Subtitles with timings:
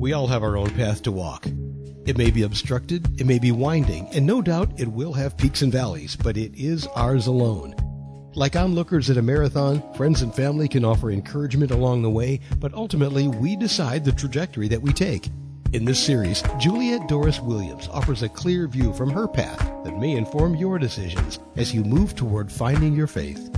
[0.00, 1.44] We all have our own path to walk.
[2.06, 5.60] It may be obstructed, it may be winding, and no doubt it will have peaks
[5.60, 7.74] and valleys, but it is ours alone.
[8.34, 12.72] Like onlookers at a marathon, friends and family can offer encouragement along the way, but
[12.72, 15.28] ultimately we decide the trajectory that we take.
[15.74, 20.16] In this series, Juliet Dorris Williams offers a clear view from her path that may
[20.16, 23.50] inform your decisions as you move toward finding your faith.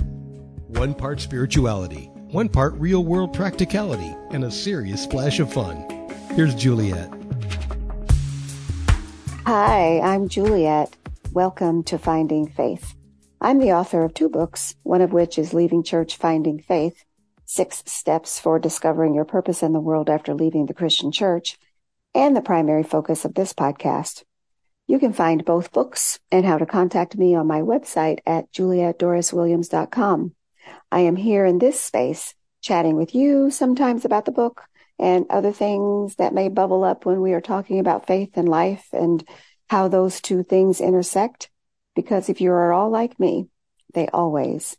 [0.67, 5.92] One part spirituality, one part real world practicality, and a serious splash of fun.
[6.35, 7.13] Here's Juliet.
[9.45, 10.97] Hi, I'm Juliet.
[11.31, 12.95] Welcome to Finding Faith.
[13.39, 17.05] I'm the author of two books, one of which is Leaving Church Finding Faith
[17.45, 21.59] Six Steps for Discovering Your Purpose in the World After Leaving the Christian Church,
[22.15, 24.23] and the primary focus of this podcast.
[24.87, 30.33] You can find both books and how to contact me on my website at julietdorriswilliams.com.
[30.91, 34.63] I am here in this space chatting with you sometimes about the book
[35.03, 38.87] and other things that may bubble up when we are talking about faith and life
[38.93, 39.27] and
[39.69, 41.49] how those two things intersect
[41.93, 43.49] because if you are all like me,
[43.93, 44.77] they always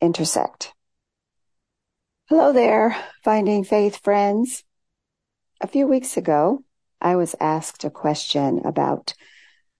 [0.00, 0.72] intersect.
[2.30, 4.64] Hello there, Finding Faith friends.
[5.60, 6.64] A few weeks ago,
[6.98, 9.12] I was asked a question about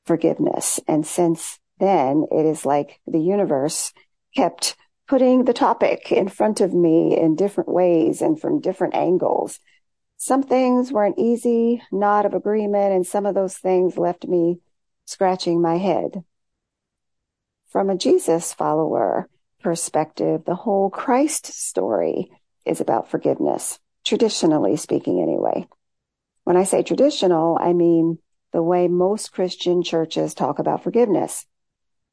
[0.04, 0.78] forgiveness.
[0.86, 3.94] And since then, it is like the universe
[4.36, 4.76] kept
[5.08, 9.58] putting the topic in front of me in different ways and from different angles.
[10.16, 14.60] Some things weren't easy, not of agreement, and some of those things left me
[15.04, 16.24] scratching my head
[17.76, 19.28] from a Jesus follower
[19.60, 22.30] perspective, the whole Christ story
[22.64, 25.68] is about forgiveness, traditionally speaking, anyway.
[26.44, 28.18] When I say traditional, I mean
[28.52, 31.44] the way most Christian churches talk about forgiveness.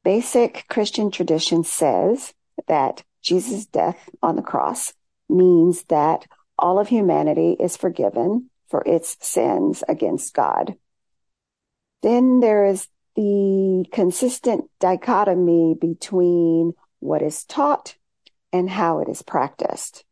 [0.02, 2.34] Basic Christian tradition says
[2.66, 4.92] that Jesus' death on the cross
[5.30, 6.26] means that
[6.58, 10.74] all of humanity is forgiven for its sins against God.
[12.02, 17.96] Then there is the consistent dichotomy between what is taught
[18.52, 20.04] and how it is practiced.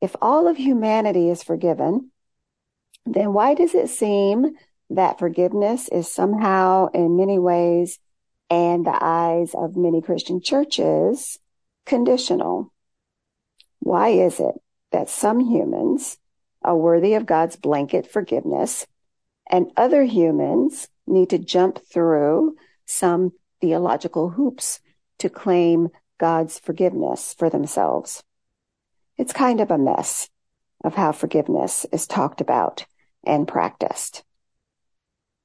[0.00, 2.10] If all of humanity is forgiven,
[3.04, 4.56] then why does it seem
[4.90, 7.98] that forgiveness is somehow in many ways
[8.48, 11.38] and the eyes of many Christian churches
[11.86, 12.72] conditional?
[13.80, 14.54] Why is it
[14.92, 16.18] that some humans
[16.62, 18.86] are worthy of God's blanket forgiveness
[19.50, 22.56] and other humans need to jump through
[22.86, 24.80] some theological hoops
[25.18, 28.22] to claim God's forgiveness for themselves.
[29.16, 30.30] It's kind of a mess
[30.82, 32.86] of how forgiveness is talked about
[33.24, 34.22] and practiced.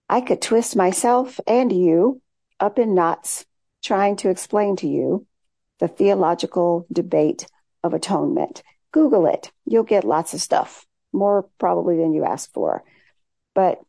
[0.09, 2.21] I could twist myself and you
[2.59, 3.45] up in knots
[3.83, 5.25] trying to explain to you
[5.79, 7.47] the theological debate
[7.83, 8.63] of atonement.
[8.95, 9.51] Google it.
[9.65, 12.83] You'll get lots of stuff, more probably than you asked for.
[13.53, 13.79] But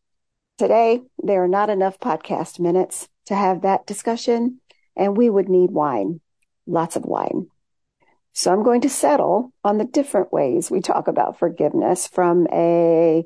[0.59, 4.63] Today, there are not enough podcast minutes to have that discussion,
[4.97, 6.23] and we would need wine,
[6.67, 7.49] lots of wine.
[8.33, 13.25] So I'm going to settle on the different ways we talk about forgiveness from a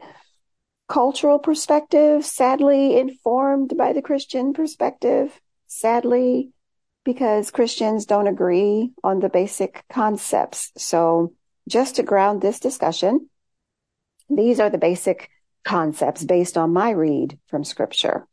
[0.89, 6.51] cultural perspective, sadly informed by the Christian perspective, sadly
[7.05, 10.73] because Christians don't agree on the basic concepts.
[10.77, 11.33] So
[11.71, 13.31] just to ground this discussion,
[14.29, 15.31] these are the basic
[15.65, 18.27] concepts based on my read from scripture.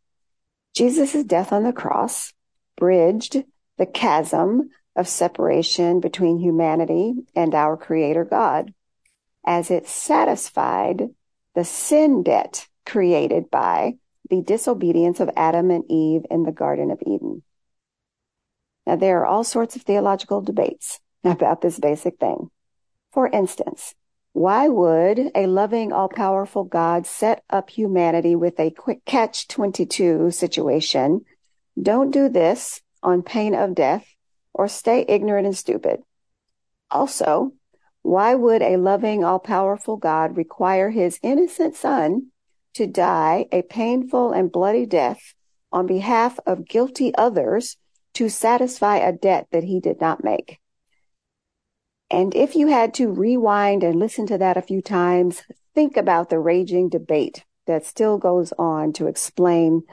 [0.75, 2.33] Jesus' death on the cross
[2.75, 3.43] bridged
[3.77, 8.73] the chasm of separation between humanity and our creator God
[9.45, 11.09] as it satisfied
[11.55, 13.93] the sin debt created by
[14.29, 17.43] the disobedience of Adam and Eve in the Garden of Eden.
[18.85, 22.49] Now, there are all sorts of theological debates about this basic thing.
[23.17, 23.95] For instance,
[24.33, 30.29] why would a loving, all powerful God set up humanity with a quick catch 22
[30.29, 31.25] situation?
[31.81, 34.05] Don't do this on pain of death
[34.53, 36.03] or stay ignorant and stupid.
[36.91, 37.53] Also,
[38.03, 42.27] why would a loving, all powerful God require his innocent son
[42.75, 45.33] to die a painful and bloody death
[45.71, 47.77] on behalf of guilty others
[48.13, 50.59] to satisfy a debt that he did not make?
[52.09, 55.43] And if you had to rewind and listen to that a few times,
[55.75, 59.83] think about the raging debate that still goes on to explain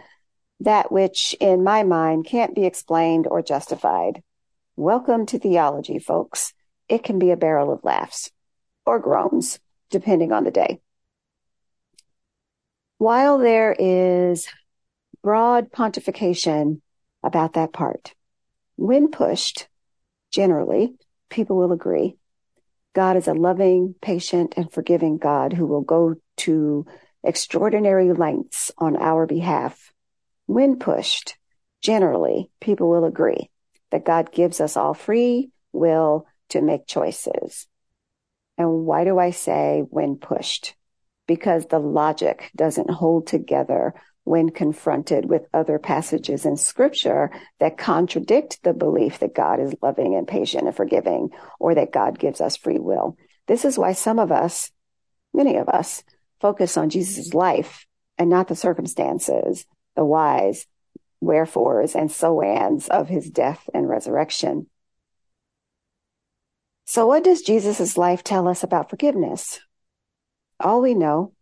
[0.61, 4.23] that which, in my mind, can't be explained or justified.
[4.77, 6.53] Welcome to theology, folks.
[6.89, 8.31] It can be a barrel of laughs
[8.87, 9.59] or groans,
[9.91, 10.81] depending on the day.
[12.99, 14.47] While there is
[15.23, 16.81] broad pontification
[17.25, 18.15] about that part,
[18.77, 19.67] when pushed,
[20.31, 20.95] generally,
[21.35, 22.17] people will agree.
[22.95, 26.87] God is a loving, patient, and forgiving God who will go to
[27.25, 29.93] extraordinary lengths on our behalf.
[30.47, 31.37] When pushed,
[31.83, 33.51] generally, people will agree
[33.91, 37.67] that God gives us all free will to make choices.
[38.57, 40.77] And why do I say when pushed?
[41.27, 47.31] Because the logic doesn't hold together when confronted with other passages in scripture
[47.61, 51.31] that contradict the belief that God is loving and patient and forgiving
[51.61, 53.17] or that God gives us free will.
[53.47, 54.71] This is why some of us,
[55.35, 56.03] many of us,
[56.41, 57.87] focus on Jesus' life
[58.17, 60.67] and not the circumstances, the whys,
[61.21, 64.69] wherefores, and so ands of his death and resurrection.
[66.87, 69.61] So what does Jesus' life tell us about forgiveness?
[70.61, 71.33] All we know,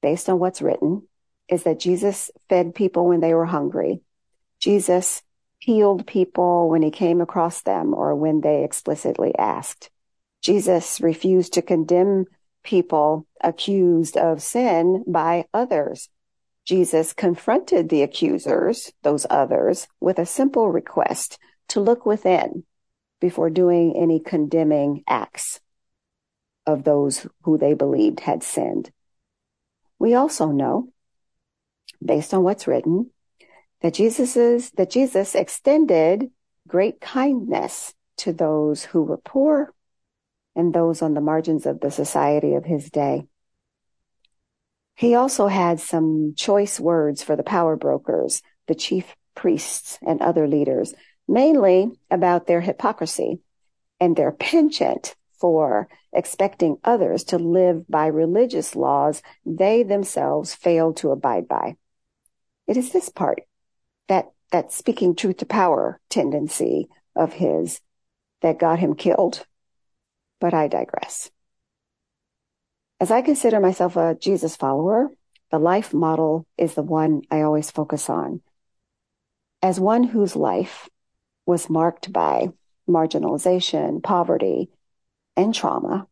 [0.00, 1.08] based on what's written,
[1.48, 4.00] is that Jesus fed people when they were hungry.
[4.60, 5.22] Jesus
[5.58, 9.90] healed people when he came across them or when they explicitly asked.
[10.42, 12.26] Jesus refused to condemn
[12.62, 16.08] people accused of sin by others.
[16.64, 22.64] Jesus confronted the accusers, those others, with a simple request to look within
[23.20, 25.60] before doing any condemning acts
[26.66, 28.90] of those who they believed had sinned.
[29.98, 30.90] We also know
[32.04, 33.10] based on what's written,
[33.82, 34.34] that Jesus
[34.70, 36.30] that Jesus extended
[36.66, 39.72] great kindness to those who were poor
[40.54, 43.26] and those on the margins of the society of his day.
[44.96, 50.48] He also had some choice words for the power brokers, the chief priests and other
[50.48, 50.92] leaders,
[51.28, 53.38] mainly about their hypocrisy
[54.00, 61.12] and their penchant for expecting others to live by religious laws they themselves failed to
[61.12, 61.76] abide by.
[62.68, 63.40] It is this part
[64.08, 67.80] that, that speaking truth to power tendency of his
[68.42, 69.44] that got him killed.
[70.38, 71.30] But I digress.
[73.00, 75.08] As I consider myself a Jesus follower,
[75.50, 78.42] the life model is the one I always focus on.
[79.62, 80.88] As one whose life
[81.46, 82.48] was marked by
[82.88, 84.68] marginalization, poverty,
[85.36, 86.06] and trauma,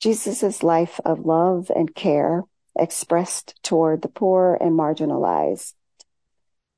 [0.00, 2.44] Jesus' life of love and care
[2.78, 5.72] expressed toward the poor and marginalized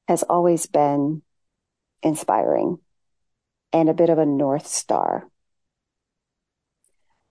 [0.09, 1.23] has always been
[2.03, 2.79] inspiring
[3.73, 5.29] and a bit of a North Star.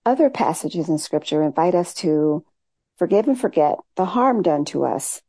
[0.06, 2.44] Other passages in scripture invite us to
[2.96, 5.20] forgive and forget the harm done to us.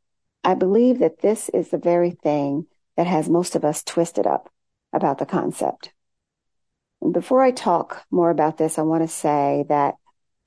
[0.43, 4.51] I believe that this is the very thing that has most of us twisted up
[4.93, 5.91] about the concept.
[7.01, 9.95] And before I talk more about this, I want to say that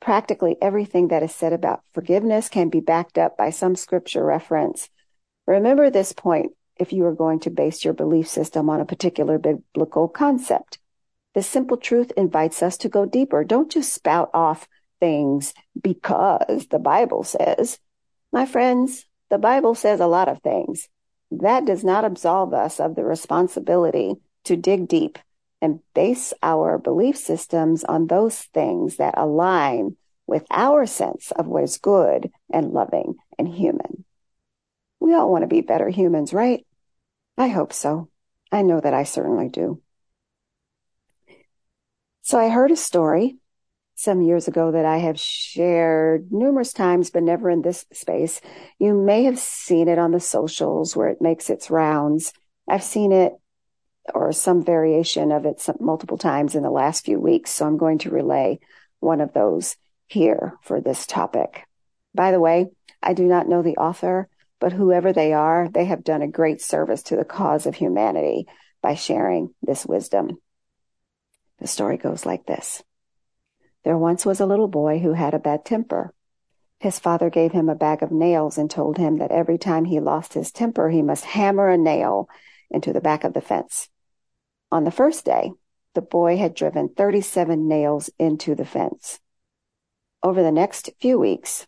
[0.00, 4.88] practically everything that is said about forgiveness can be backed up by some scripture reference.
[5.46, 6.52] Remember this point
[6.82, 10.78] if you are going to base your belief system on a particular biblical concept.
[11.34, 13.44] The simple truth invites us to go deeper.
[13.44, 14.68] Don't just spout off
[15.00, 17.78] things because the Bible says.
[18.32, 20.88] My friends, the Bible says a lot of things.
[21.30, 25.18] That does not absolve us of the responsibility to dig deep
[25.62, 29.96] and base our belief systems on those things that align
[30.26, 34.04] with our sense of what is good and loving and human.
[35.00, 36.66] We all want to be better humans, right?
[37.42, 38.08] I hope so.
[38.52, 39.82] I know that I certainly do.
[42.20, 43.38] So I heard a story
[43.96, 48.40] some years ago that I have shared numerous times, but never in this space.
[48.78, 52.32] You may have seen it on the socials where it makes its rounds.
[52.68, 53.32] I've seen it
[54.14, 57.50] or some variation of it multiple times in the last few weeks.
[57.50, 58.60] So I'm going to relay
[59.00, 59.74] one of those
[60.06, 61.64] here for this topic.
[62.14, 62.70] By the way,
[63.02, 64.28] I do not know the author
[64.62, 68.46] but whoever they are, they have done a great service to the cause of humanity
[68.80, 70.40] by sharing this wisdom.
[71.58, 72.80] The story goes like this.
[73.82, 76.14] There once was a little boy who had a bad temper.
[76.78, 79.98] His father gave him a bag of nails and told him that every time he
[79.98, 82.28] lost his temper, he must hammer a nail
[82.70, 83.88] into the back of the fence.
[84.70, 85.50] On the first day,
[85.94, 89.18] the boy had driven 37 nails into the fence.
[90.22, 91.66] Over the next few weeks,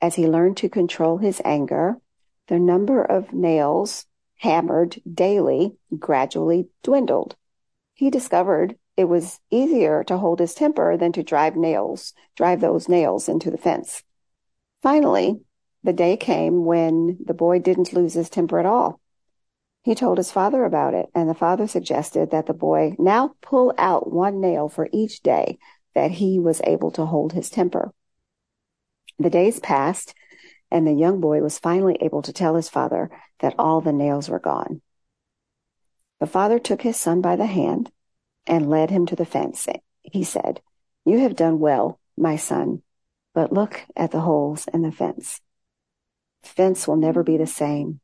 [0.00, 2.00] as he learned to control his anger
[2.48, 7.36] the number of nails hammered daily gradually dwindled.
[7.94, 12.88] He discovered it was easier to hold his temper than to drive nails, drive those
[12.88, 14.02] nails into the fence.
[14.82, 15.40] Finally,
[15.82, 19.00] the day came when the boy didn't lose his temper at all.
[19.82, 23.72] He told his father about it, and the father suggested that the boy now pull
[23.78, 25.58] out one nail for each day
[25.94, 27.92] that he was able to hold his temper.
[29.18, 30.14] The days passed,
[30.70, 34.28] and the young boy was finally able to tell his father that all the nails
[34.28, 34.82] were gone.
[36.20, 37.90] The father took his son by the hand
[38.46, 39.66] and led him to the fence.
[40.02, 40.60] He said,
[41.04, 42.82] You have done well, my son,
[43.34, 45.40] but look at the holes in the fence.
[46.42, 48.00] fence will never be the same.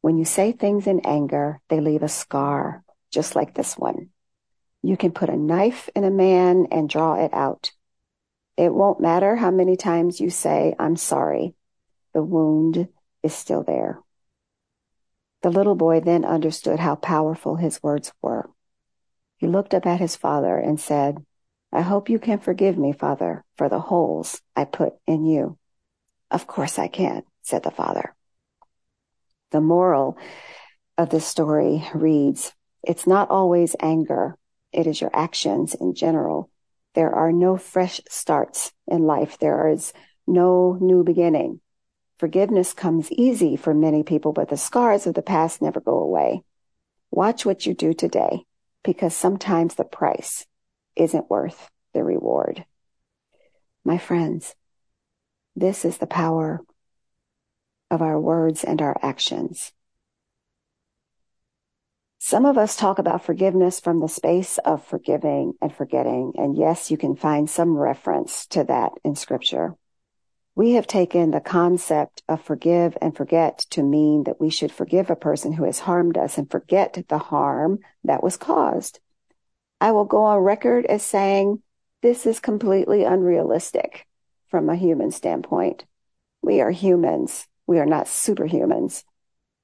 [0.00, 2.82] When you say things in anger, they leave a scar,
[3.12, 4.08] just like this one.
[4.82, 7.72] You can put a knife in a man and draw it out.
[8.56, 11.54] It won't matter how many times you say, I'm sorry.
[12.12, 12.88] The wound
[13.22, 14.00] is still there.
[15.42, 18.50] The little boy then understood how powerful his words were.
[19.38, 21.24] He looked up at his father and said,
[21.72, 25.56] I hope you can forgive me, father, for the holes I put in you.
[26.30, 28.14] Of course I can, said the father.
[29.50, 30.18] The moral
[30.98, 32.52] of this story reads,
[32.82, 34.36] it's not always anger.
[34.72, 36.50] It is your actions in general.
[36.94, 39.38] There are no fresh starts in life.
[39.38, 39.92] There is
[40.26, 41.60] no new beginning.
[42.20, 46.42] Forgiveness comes easy for many people, but the scars of the past never go away.
[47.10, 48.44] Watch what you do today
[48.84, 50.44] because sometimes the price
[50.94, 52.66] isn't worth the reward.
[53.86, 54.54] My friends,
[55.56, 56.60] this is the power
[57.90, 59.72] of our words and our actions.
[62.18, 66.34] Some of us talk about forgiveness from the space of forgiving and forgetting.
[66.36, 69.74] And yes, you can find some reference to that in scripture.
[70.54, 75.08] We have taken the concept of forgive and forget to mean that we should forgive
[75.08, 79.00] a person who has harmed us and forget the harm that was caused.
[79.80, 81.62] I will go on record as saying
[82.02, 84.06] this is completely unrealistic
[84.48, 85.84] from a human standpoint.
[86.42, 87.46] We are humans.
[87.66, 89.04] We are not superhumans.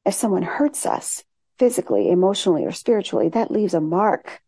[0.05, 1.25] If someone hurts us
[1.59, 4.41] physically, emotionally, or spiritually, that leaves a mark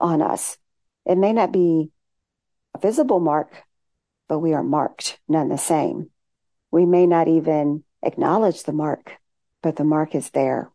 [0.00, 0.58] on us.
[1.06, 1.90] It may not be
[2.74, 3.62] a visible mark,
[4.28, 6.10] but we are marked none the same.
[6.70, 9.18] We may not even acknowledge the mark,
[9.62, 10.70] but the mark is there.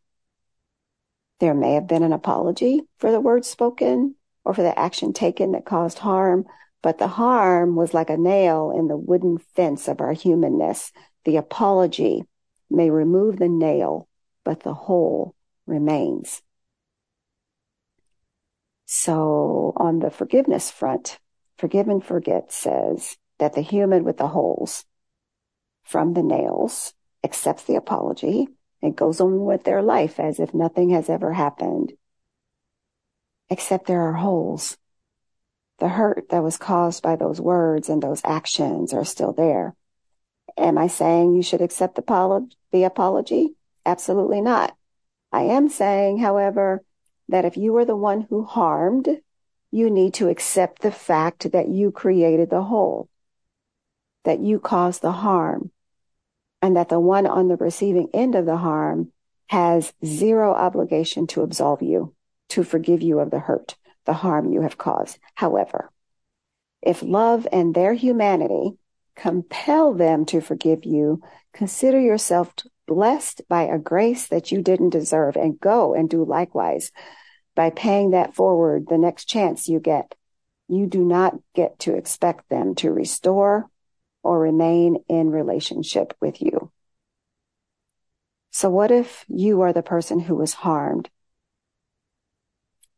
[1.40, 5.52] There may have been an apology for the words spoken or for the action taken
[5.54, 6.46] that caused harm,
[6.82, 10.92] but the harm was like a nail in the wooden fence of our humanness.
[11.26, 12.24] The apology
[12.70, 14.08] may remove the nail,
[14.44, 16.42] but the hole remains.
[18.86, 21.20] So on the forgiveness front,
[21.58, 24.86] forgive and forget says, that the human with the holes
[25.84, 26.94] from the nails
[27.24, 28.48] accepts the apology
[28.82, 31.94] and goes on with their life as if nothing has ever happened.
[33.50, 34.78] Except there are holes.
[35.80, 39.76] The hurt that was caused by those words and those actions are still there.
[40.58, 43.56] Am I saying you should accept the, apology?
[43.86, 44.76] Absolutely not.
[45.32, 46.84] I am saying, however,
[47.30, 49.22] that if you were the one who harmed,
[49.72, 53.09] you need to accept the fact that you created the hole
[54.26, 55.72] that you caused the harm
[56.62, 59.12] and that the one on the receiving end of the harm
[59.48, 62.14] has zero obligation to absolve you,
[62.50, 65.18] to forgive you of the hurt, the harm you have caused.
[65.36, 65.90] However,
[66.82, 68.78] if love and their humanity
[69.16, 71.22] compel them to forgive you,
[71.54, 72.54] consider yourself
[72.88, 76.92] blessed by a grace that you didn't deserve and go and do likewise
[77.56, 80.16] by paying that forward the next chance you get.
[80.68, 83.70] You do not get to expect them to restore
[84.24, 86.72] or remain in relationship with you.
[88.52, 91.10] So what if you are the person who was harmed?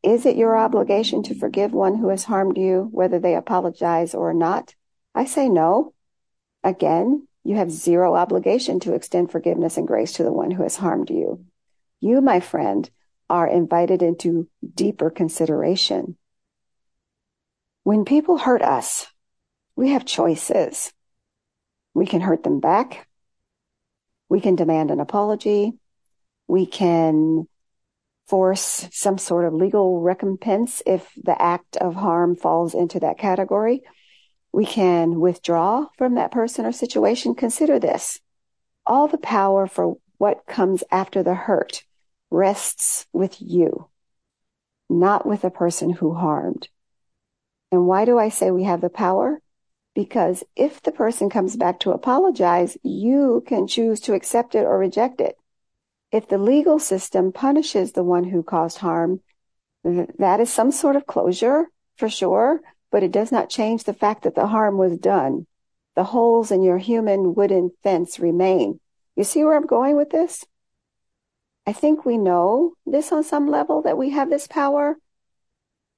[0.02, 4.34] Is it your obligation to forgive one who has harmed you, whether they apologize or
[4.34, 4.74] not?
[5.14, 5.94] I say no.
[6.64, 10.76] Again, you have zero obligation to extend forgiveness and grace to the one who has
[10.76, 11.44] harmed you.
[12.00, 12.88] You, my friend,
[13.28, 16.16] are invited into deeper consideration.
[17.84, 19.06] When people hurt us,
[19.76, 20.92] we have choices.
[21.94, 23.06] We can hurt them back.
[24.28, 25.74] We can demand an apology.
[26.48, 27.46] We can
[28.28, 33.82] force some sort of legal recompense if the act of harm falls into that category.
[34.52, 37.34] We can withdraw from that person or situation.
[37.34, 38.20] Consider this.
[38.86, 41.84] All the power for what comes after the hurt
[42.30, 43.88] rests with you,
[44.88, 46.68] not with the person who harmed.
[47.70, 49.40] And why do I say we have the power?
[49.94, 54.78] Because if the person comes back to apologize, you can choose to accept it or
[54.78, 55.36] reject it.
[56.10, 59.20] If the legal system punishes the one who caused harm,
[59.84, 64.22] that is some sort of closure for sure, but it does not change the fact
[64.22, 65.46] that the harm was done.
[65.94, 68.80] The holes in your human wooden fence remain.
[69.16, 70.46] You see where I'm going with this?
[71.66, 74.96] I think we know this on some level that we have this power.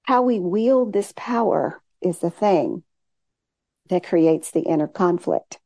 [0.03, 2.83] How we wield this power is the thing
[3.89, 5.59] that creates the inner conflict.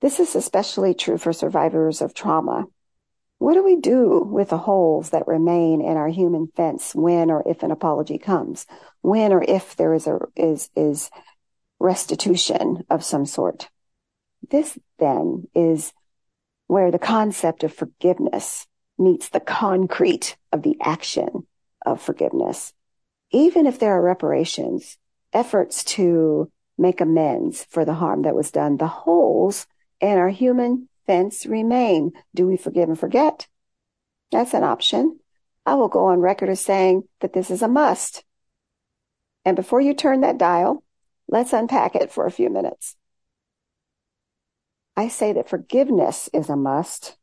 [0.00, 2.66] This is especially true for survivors of trauma.
[3.38, 7.42] What do we do with the holes that remain in our human fence when or
[7.46, 8.66] if an apology comes?
[9.02, 11.10] When or if there is a, is, is
[11.78, 13.68] restitution of some sort?
[14.50, 15.92] This then is
[16.66, 18.66] where the concept of forgiveness
[18.98, 21.46] meets the concrete of the action
[21.84, 22.72] of forgiveness.
[23.30, 24.98] Even if there are reparations,
[25.32, 29.66] efforts to make amends for the harm that was done, the holes
[30.00, 32.12] in our human fence remain.
[32.34, 33.46] Do we forgive and forget?
[34.30, 35.20] That's an option.
[35.64, 38.24] I will go on record as saying that this is a must.
[39.44, 40.82] And before you turn that dial,
[41.28, 42.96] let's unpack it for a few minutes.
[44.96, 47.16] I say that forgiveness is a must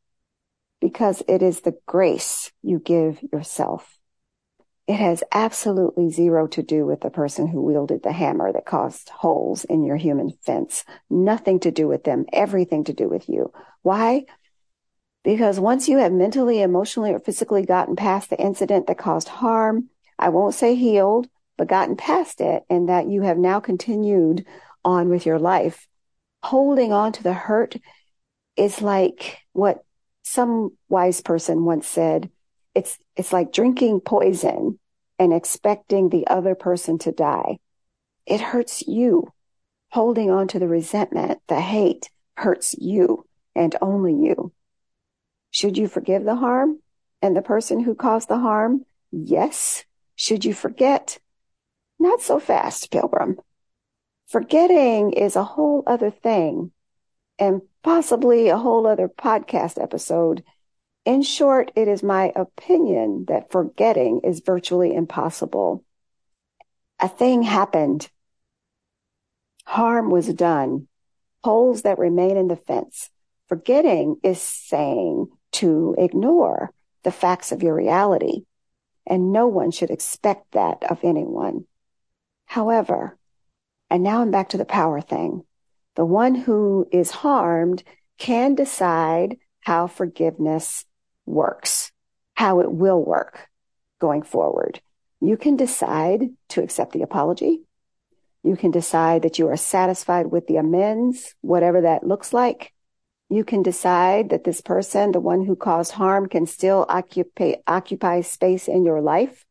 [0.80, 3.98] because it is the grace you give yourself.
[4.86, 9.08] It has absolutely zero to do with the person who wielded the hammer that caused
[9.08, 10.84] holes in your human fence.
[11.08, 13.50] Nothing to do with them, everything to do with you.
[13.82, 14.26] Why?
[15.22, 19.88] Because once you have mentally, emotionally, or physically gotten past the incident that caused harm,
[20.18, 24.44] I won't say healed, but gotten past it and that you have now continued
[24.84, 25.88] on with your life,
[26.42, 27.76] holding on to the hurt
[28.54, 29.82] is like what
[30.22, 32.30] some wise person once said.
[32.74, 34.78] It's, it's like drinking poison
[35.18, 37.58] and expecting the other person to die.
[38.26, 39.32] It hurts you.
[39.90, 44.52] Holding on to the resentment, the hate hurts you and only you.
[45.52, 46.80] Should you forgive the harm
[47.22, 48.84] and the person who caused the harm?
[49.12, 49.84] Yes.
[50.16, 51.20] Should you forget?
[52.00, 53.38] Not so fast, Pilgrim.
[54.26, 56.72] Forgetting is a whole other thing
[57.38, 60.42] and possibly a whole other podcast episode.
[61.04, 65.84] In short, it is my opinion that forgetting is virtually impossible.
[66.98, 68.08] A thing happened.
[69.66, 70.88] Harm was done.
[71.42, 73.10] Holes that remain in the fence.
[73.48, 78.44] Forgetting is saying to ignore the facts of your reality.
[79.06, 81.66] And no one should expect that of anyone.
[82.46, 83.18] However,
[83.90, 85.42] and now I'm back to the power thing.
[85.96, 87.82] The one who is harmed
[88.16, 90.86] can decide how forgiveness
[91.26, 91.92] works,
[92.34, 93.48] how it will work
[94.00, 94.80] going forward.
[95.20, 97.62] You can decide to accept the apology.
[98.42, 102.74] You can decide that you are satisfied with the amends, whatever that looks like.
[103.30, 108.20] You can decide that this person, the one who caused harm, can still occupy, occupy
[108.20, 109.46] space in your life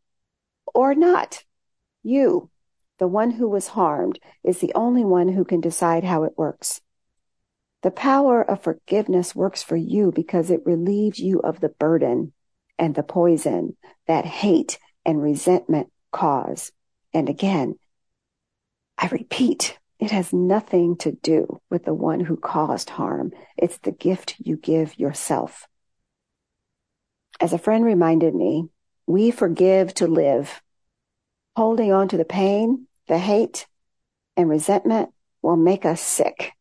[0.75, 1.43] or not.
[2.03, 2.51] You,
[2.99, 6.81] the one who was harmed, is the only one who can decide how it works.
[7.83, 12.31] The power of forgiveness works for you because it relieves you of the burden
[12.79, 13.75] and the poison
[14.07, 16.71] that hate and resentment cause.
[17.13, 17.77] And again,
[18.97, 23.31] I repeat, it has nothing to do with the one who caused harm.
[23.57, 25.67] It's the gift you give yourself.
[27.39, 28.69] As a friend reminded me,
[29.07, 30.61] we forgive to live.
[31.57, 33.67] Holding on to the pain, the hate,
[34.37, 35.09] and resentment
[35.41, 36.53] will make us sick,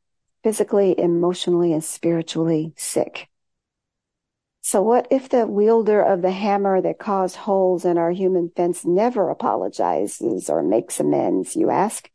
[0.43, 3.29] physically, emotionally, and spiritually sick.
[4.61, 8.85] So what if the wielder of the hammer that caused holes in our human fence
[8.85, 12.09] never apologizes or makes amends, you ask?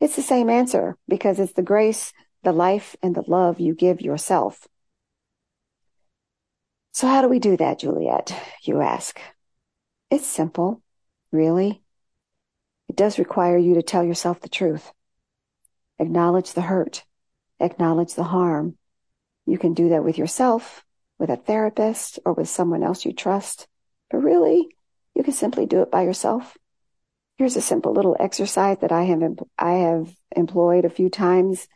[0.00, 4.00] It's the same answer because it's the grace, the life, and the love you give
[4.00, 4.66] yourself.
[6.92, 8.34] So how do we do that, Juliet?
[8.62, 9.20] You ask.
[10.10, 10.82] It's simple,
[11.30, 11.82] really.
[12.88, 14.92] It does require you to tell yourself the truth.
[15.98, 17.04] Acknowledge the hurt.
[17.62, 18.76] Acknowledge the harm.
[19.46, 20.84] You can do that with yourself,
[21.18, 23.68] with a therapist, or with someone else you trust.
[24.10, 24.68] But really,
[25.14, 26.58] you can simply do it by yourself.
[27.38, 29.22] Here's a simple little exercise that I have,
[29.58, 31.68] I have employed a few times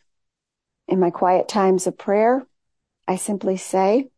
[0.89, 2.47] in my quiet times of prayer.
[3.09, 4.11] I simply say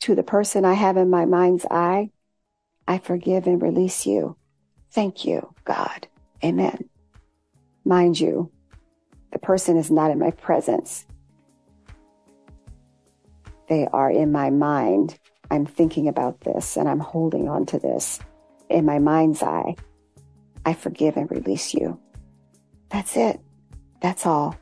[0.00, 2.10] to the person I have in my mind's eye,
[2.86, 4.36] I forgive and release you.
[4.90, 6.08] Thank you, God.
[6.42, 6.88] Amen.
[7.84, 8.50] Mind you,
[9.32, 11.06] the person is not in my presence.
[13.68, 15.18] They are in my mind.
[15.50, 18.20] I'm thinking about this and I'm holding on to this
[18.68, 19.76] in my mind's eye.
[20.64, 21.98] I forgive and release you.
[22.90, 23.40] That's it.
[24.00, 24.56] That's all.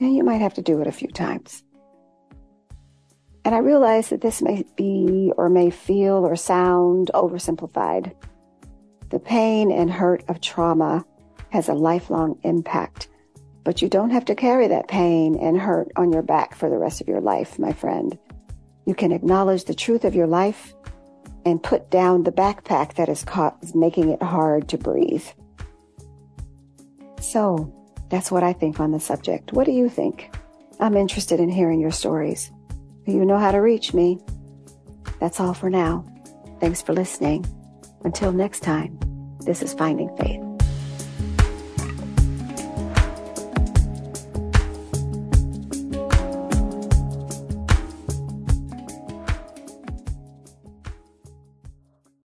[0.00, 1.62] And you might have to do it a few times.
[3.44, 8.14] And I realize that this may be or may feel or sound oversimplified.
[9.10, 11.04] The pain and hurt of trauma
[11.50, 13.08] has a lifelong impact,
[13.64, 16.78] but you don't have to carry that pain and hurt on your back for the
[16.78, 18.18] rest of your life, my friend.
[18.86, 20.74] You can acknowledge the truth of your life
[21.44, 25.26] and put down the backpack that is, caught, making it hard to breathe.
[27.20, 27.72] So
[28.10, 29.52] that's what I think on the subject.
[29.52, 30.34] What do you think?
[30.80, 32.50] I'm interested in hearing your stories.
[33.06, 34.18] You know how to reach me.
[35.20, 36.04] That's all for now.
[36.60, 37.44] Thanks for listening.
[38.04, 38.98] Until next time,
[39.44, 40.51] this is Finding Faith.